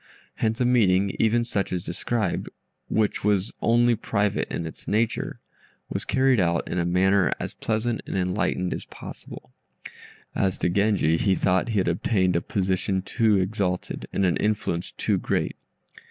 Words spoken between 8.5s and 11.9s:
as possible. As to Genji, he thought he had